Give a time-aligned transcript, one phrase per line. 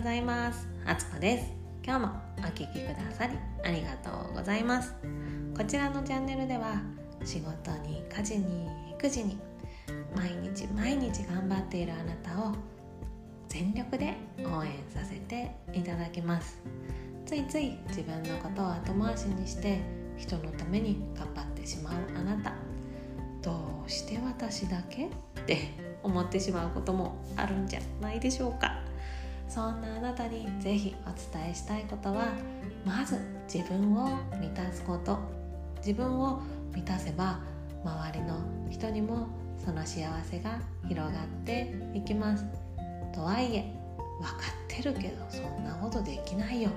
[0.00, 0.66] ございます。
[0.86, 1.52] あつこです。
[1.84, 4.94] 今日もお聴きくださりありがとうございます。
[5.54, 6.80] こちらのチャンネルでは
[7.22, 9.38] 仕事に家事に育児に
[10.16, 12.54] 毎日毎日頑張っているあなたを
[13.50, 16.62] 全力で応援させていただきます。
[17.26, 19.82] ついつい自分のことを後回しにして
[20.16, 22.54] 人のために頑張ってしまうあなた。
[23.42, 25.08] どうして私だけ？
[25.08, 25.10] っ
[25.44, 25.58] て
[26.02, 28.79] 思ってしまうこともあるんじゃないでしょうか。
[29.50, 32.28] そんなあなたにぜひお伝えしたいことは
[32.86, 33.18] まず
[33.52, 35.18] 自分を満たすこと
[35.78, 36.40] 自分を
[36.72, 37.40] 満たせば
[37.84, 39.26] 周りの人にも
[39.58, 42.46] その幸せが広がっていきます。
[43.12, 43.74] とはいえ
[44.20, 46.70] 分かってるけどそんなことできないよ。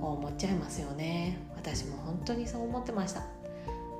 [0.00, 1.38] 思っちゃいますよね。
[1.54, 3.20] 私も本当にそう思ってました。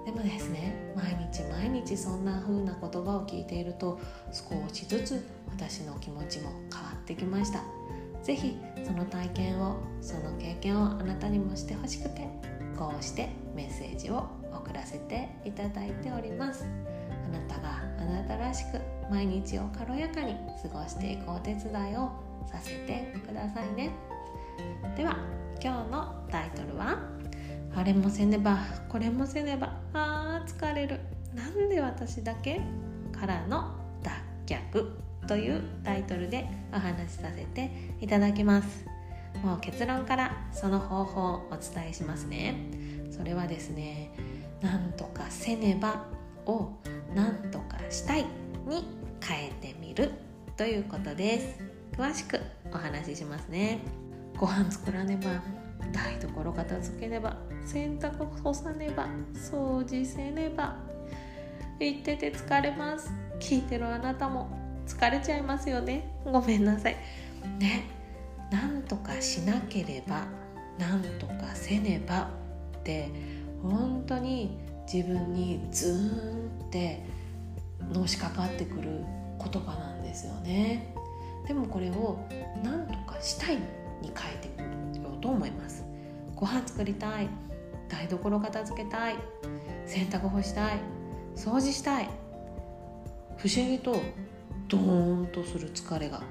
[0.06, 4.00] でもですね毎日毎日そんな風な言葉を聞いていると
[4.32, 7.60] 少しずつ私の気持ちも変わってきました。
[8.22, 12.26] 是非その体験をその経験をあなたにもしてほしくて
[12.78, 16.64] こうしてメッセージを送らせていただいております。
[16.64, 22.10] あなたがあなたらしく毎日を軽やかに過ごしていくお手伝いを
[22.50, 23.90] させてくださいね。
[24.96, 25.18] では
[25.62, 26.98] 今日のタイトルは
[27.74, 31.00] あれもせねばこれもせねばあー疲れる。
[31.34, 32.62] なんで私だけ？
[33.12, 34.12] からの脱
[34.72, 35.03] 却。
[35.26, 38.86] というタイトルでお話しさせていただきます。
[39.42, 42.54] もう結論からその方法をお伝えしますね。
[43.10, 44.10] それはですね
[44.60, 46.06] なんとかせねば
[46.46, 46.70] を
[47.14, 48.24] なんとかしたい
[48.66, 48.84] に
[49.20, 50.12] 変えてみる
[50.56, 51.60] ということです。
[51.96, 52.40] 詳しく
[52.72, 53.80] お話ししますね。
[54.36, 55.42] ご飯作らねば
[55.92, 60.76] 台所片付けねば洗濯干さねば掃除せねば
[61.78, 63.12] 言ってて疲れます。
[63.38, 66.10] 聞いてるあなたも疲れちゃいますよね。
[66.24, 66.96] ごめんなさい。
[67.58, 67.84] ね。
[68.50, 70.26] なんとかしなければ
[70.78, 72.30] なんとかせねば
[72.78, 73.10] って
[73.62, 74.58] 本当に
[74.92, 77.04] 自分にズーンって
[77.92, 79.04] のしかかってくる
[79.38, 80.94] 言葉なんですよね。
[81.46, 82.18] でもこれを
[82.62, 83.62] なんとかしたいに
[84.14, 84.48] 変えて
[84.92, 85.84] みようと思います。
[86.34, 87.28] ご飯作りたい。
[87.88, 89.16] 台所片付けたい。
[89.86, 90.78] 洗濯干したい。
[91.36, 92.08] 掃除したい。
[93.36, 93.96] 不思議と
[94.68, 96.22] ドーンとする疲れが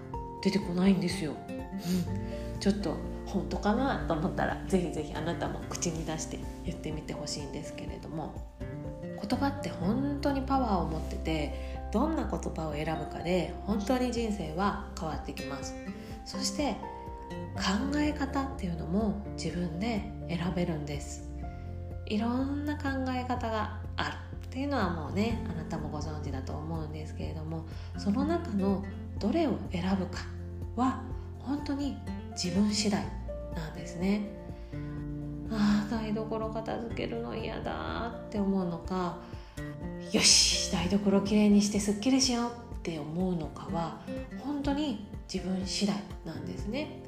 [0.42, 8.54] 出てこないんですよ、うん、ちょっと本当かなと思ったらぜひぜひあなたも口に出して言ってみてほしいんですけれども。
[9.30, 15.74] 言葉って本当にパワーを持っててどんな言葉を選ぶかで本当に人生は変わってきます。
[16.26, 16.76] そして
[17.56, 21.30] 考え方っていうのも自分で選べるんです。
[22.08, 24.16] いろんな考え方がある。
[24.48, 25.40] っていうのはもうね
[25.74, 27.66] あなたもご存知だと思うんですけれども
[27.98, 28.84] その中の
[29.20, 30.20] どれを選ぶか
[30.76, 31.02] は
[31.40, 31.98] 本当に
[32.32, 33.04] 自分次第
[33.56, 34.22] なんですね。
[35.52, 39.18] ああ台所片付けるの嫌だって思うのか
[40.12, 44.00] よし台所きれいにしてすっきりしようって思うのかは
[44.44, 45.96] 本当に自分次第
[46.26, 47.03] なんですね。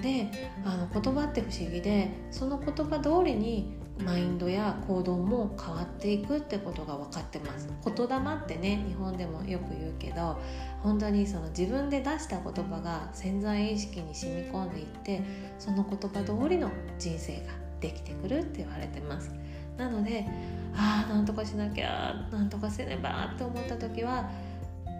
[0.00, 0.30] で
[0.64, 7.68] あの言葉って不思議でその言葉通りにマインドや行動も変わっていくってことが分かってます。
[7.84, 10.40] 言霊ってね日本でもよく言うけど
[10.82, 15.22] 本当にその自分で出した言葉が潜在意識に染み込んでいって
[15.58, 19.30] その言葉通りの人生ができてくるって言われてます。
[19.76, 20.26] なので
[20.74, 24.30] ああなんとかしなきゃなんとかせねばって思った時は、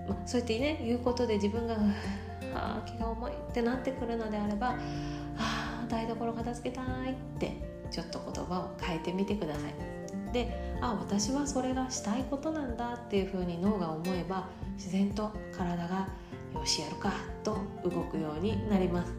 [0.08, 1.76] まそうやってね言うことで自分が
[2.54, 4.76] あ気が重いってなってくるのであれば
[5.36, 7.56] ああ台所片付けたいって
[7.90, 10.32] ちょっと言葉を変えてみてください。
[10.32, 16.08] であ私はそれがしたいことなんだっていうふうに脳が思えば自然と体が
[16.54, 17.12] よしやるか
[17.44, 19.12] と動くようになります。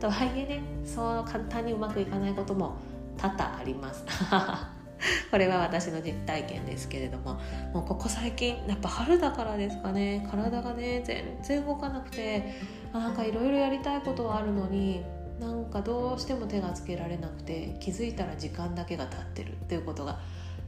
[0.00, 2.76] とはいえねそう簡単にうまくいかないことも
[3.16, 4.04] 多々あります。
[5.30, 7.34] これは私の実体験ですけれども
[7.72, 10.26] もうここ最近やっぱ春だからですかね。
[10.30, 12.54] 体がね全然動かなくて
[12.92, 15.02] なんかいろいろやりたいことはあるのに
[15.40, 20.18] なんかどうしても手がつけられなくて気づいたら時間だけが経ってるっていうことが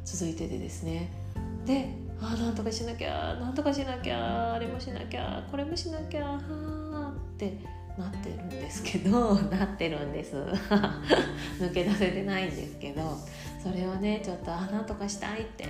[0.04, 1.10] 続いててですね。
[1.64, 1.88] で
[2.20, 7.58] あなんとかしなきゃなんとかしなきゃあれもしなきゃこれもしなきゃはあって
[7.98, 10.36] なってるんですけど なってるんです。
[11.58, 13.18] 抜け出せてないんですけど
[13.62, 15.66] それをねちょっとあなんとかしたいって。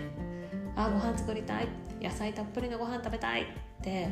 [0.78, 1.69] あご飯作りたい。
[2.02, 3.46] 野菜たっぷりのご飯食べたいっ
[3.82, 4.08] て。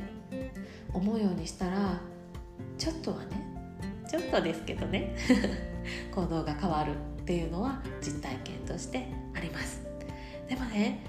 [0.94, 2.00] 思うようにしたら
[2.78, 3.24] ちょっとはね
[4.08, 5.14] ちょっとですけどね
[6.14, 9.82] 行動が変わるっていうのは実体験としてあります。
[10.48, 11.00] でもね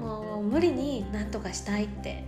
[0.00, 2.24] もう無理に何とかしたいって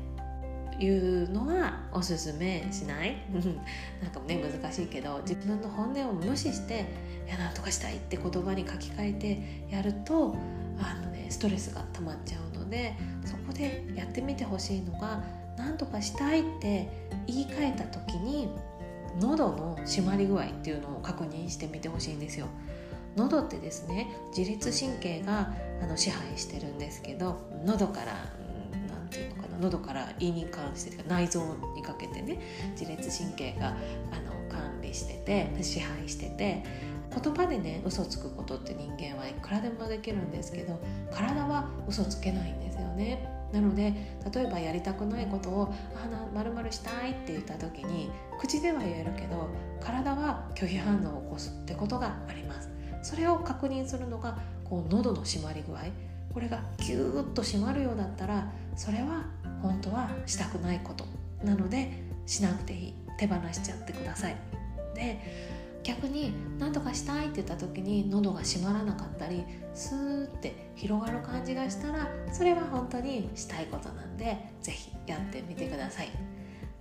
[0.78, 3.16] いうのはおすすめしない？
[4.02, 6.86] なんかね難しいけど自分の本音を無視して
[7.26, 9.12] 「いやなんとかしたい」って言葉に書き換え
[9.68, 10.36] てやると
[10.78, 12.94] あの、ね、ストレスが溜まっちゃうので
[13.24, 15.22] そこでやってみてほしいのが
[15.56, 16.88] 「なんとかしたい」って
[17.26, 18.48] 言い換えた時に
[19.20, 22.46] 喉の締まり具合っていうのを確認してみてほしいんですよ。
[23.16, 28.12] 喉ってですね自律神経があの支配してるんですけど喉から
[29.60, 31.42] 喉から胃に関して内臓
[31.74, 32.38] にかけてね
[32.78, 33.70] 自律神経があ
[34.20, 36.64] の管理してて支配してて
[37.22, 40.80] 言葉でね嘘つくことって人間はいくらでもできるんですけど
[41.10, 43.32] 体は嘘つけないんですよね。
[43.52, 43.94] なので
[44.34, 49.48] 例えばやりたくないことを「あな丸々したい」って言った時に口では言えるけど
[49.80, 52.68] 体は拒否反応を起こすってことがあります。
[53.02, 55.82] それを確認するのがこう喉の締まり具合
[56.36, 58.46] これがギューッと締まるようだったら
[58.76, 59.24] それは
[59.62, 61.06] 本当はしたくないこと
[61.42, 61.90] なので
[62.26, 64.36] しなくていい手放しちゃってください。
[64.94, 65.18] で
[65.82, 76.10] 逆に何とかしたいって言った時に喉が閉まらなかったりスーって広がる感じがしたらそれは本当にしたいことなんで是非やってみてください。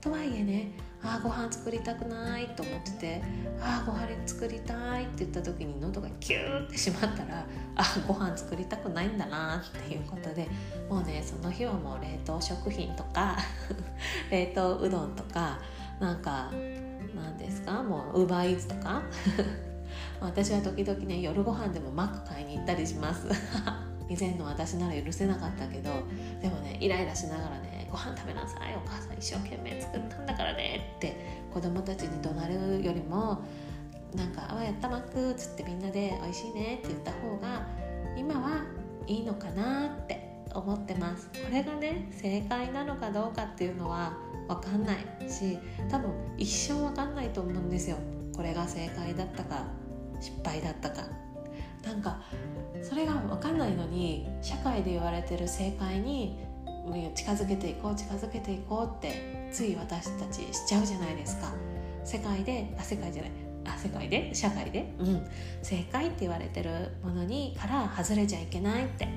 [0.02, 0.72] とはいえね
[1.06, 3.22] あご飯作りたくないと思ってて
[3.62, 10.48] あご飯作りたいって言った時に喉がキューってしまったらあご飯作りたくないんだなっていうことで
[10.90, 13.38] もうねその日はもう冷凍食品とか
[14.32, 15.60] 冷凍うどんとか
[16.00, 16.52] なんか
[17.16, 19.04] 何ですかもうウーバーイーツとか
[20.20, 23.28] 私は時々ね夜ご飯でもマック買いに行ったりします。
[24.08, 25.90] 以前の私なら許せなかったけど
[26.40, 27.65] でもねイライラしながらね
[27.96, 28.76] ご飯食べなさい。
[28.76, 30.96] お母さん一生懸命作ったんだからね。
[30.98, 31.16] って
[31.54, 32.50] 子供たちに怒鳴
[32.80, 33.42] るよりも
[34.14, 37.66] なんか「あやったマック」っつってみんなで「美味しいね」って言った方が
[38.18, 38.66] 今は
[39.08, 41.30] いいのかなって思ってます。
[41.30, 44.18] これがね正解なのかどうかっていうのは
[44.50, 45.58] 分かんないし
[45.90, 47.96] 多分一生分かんないと思うんですよ。
[48.36, 49.64] これが正解だったか
[50.20, 51.04] 失敗だったか。
[51.82, 52.20] なんか
[52.82, 56.45] それが分かんないのに社会で言われてる正解に
[57.14, 61.52] 近づけていこう近づけていこうってつい私たちしちゃうじゃないですか。
[62.04, 63.32] 世界であ世界じゃない。
[63.66, 64.34] あ世界で？
[64.34, 65.28] 社会で、うん、
[65.64, 69.08] 正解って言われてるものにから外れちゃいけないって。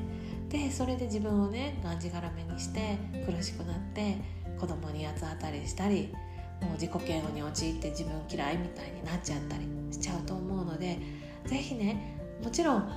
[0.49, 4.17] でそれで自分をねがんじがらめにして苦しくなって
[4.59, 6.15] 子供に八つ当たりしたり
[6.63, 10.99] もう自己嫌悪に陥って自分嫌いみたいになっちゃったりしちゃうと思うので
[11.45, 12.91] 是非ねもちろん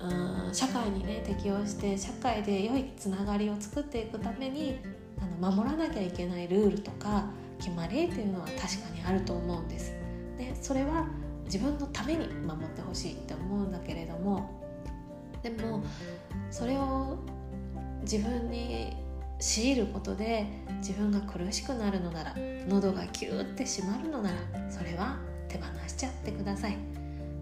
[0.00, 4.78] うん社会にね適応して社会で良いつながりを作っていくために
[5.18, 7.24] あの守らなきゃいけないルールとか
[7.58, 8.64] 決まりっていうのは確か
[8.94, 9.94] にあると思うんです。
[10.36, 11.06] でそれは
[11.46, 14.50] 自分のために守ってほしいって思うんだけれども
[15.42, 15.82] でも
[16.50, 17.16] それを
[18.02, 18.96] 自分に
[19.38, 20.46] 強いることで
[20.78, 22.34] 自分が苦しくなるのなら
[22.68, 25.18] 喉がキューって締まるのならそれは
[25.48, 26.95] 手放しちゃってください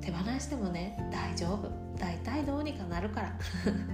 [0.05, 1.71] 手放してもね大丈夫。
[1.99, 3.33] 大体どうにかなるから。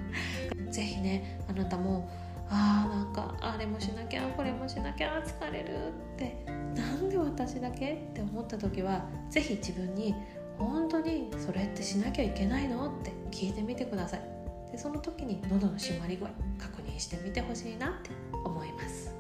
[0.71, 2.09] 是非ねあなたも
[2.49, 7.95] あーなんかあれもしなきゃこれもしなきゃ疲れるってなんで私だけ？
[7.95, 10.15] って思った時は是非自分に
[10.59, 12.89] 本当にそれってしなきゃいけないの？
[12.89, 14.21] って聞いてみてください。
[14.73, 18.11] でその時に喉の締まり具合確認してみてほしいなって
[18.45, 19.15] 思います。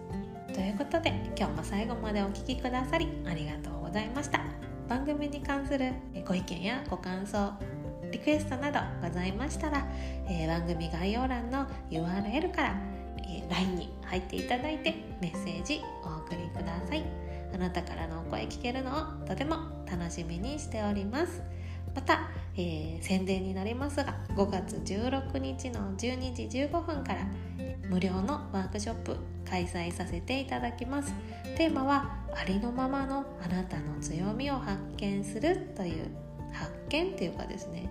[0.53, 4.50] ということで今日も最後までお聴きくださりありがとうございました。
[4.91, 5.93] 番組に関する
[6.27, 7.53] ご意見やご感想
[8.11, 9.87] リクエストなどございましたら、
[10.29, 12.75] えー、番組概要欄の URL から、
[13.19, 17.05] えー、LINE に入っていただいてメッセージお送りください。
[17.55, 21.41] あなたからのお声聞けるのをとても楽しみにしております。
[21.95, 27.21] また、えー、宣伝になりますが5月16日の12時15分から
[27.89, 29.17] 無料のワークショップ
[29.49, 31.15] 開催させていただきます。
[31.57, 36.09] テーマはありのままのあなたの強みを発見するという
[36.53, 37.91] 発見っていうかですね。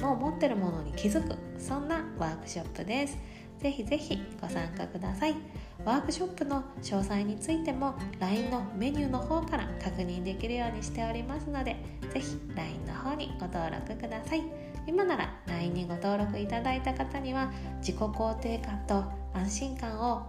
[0.00, 3.18] もう持ってるものに気づくそんなワークショップです。
[3.58, 5.36] ぜひぜひご参加ください。
[5.84, 11.76] ワークショップの詳細についても LINE のメニューの方から確認できるようにしておりますので
[12.12, 14.42] ぜひ LINE の方にご登録ください。
[14.86, 20.22] 今なら LINE にご登録いただいた方には自己肯定感と安心感を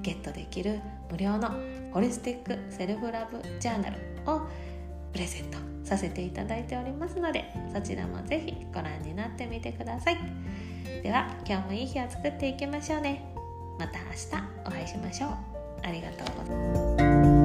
[0.00, 1.50] ゲットできる無料の
[1.92, 3.96] ホリスティックセルフラブジャーナル
[4.26, 4.42] を
[5.12, 10.18] プレゼントさせていただいておりますのでそちらもぜひご覧になってみてください。
[11.02, 13.24] では今日もいい日を作っていきましょうね。
[13.78, 15.30] また明日お会いしましょう。
[15.82, 17.37] ありがとうございます。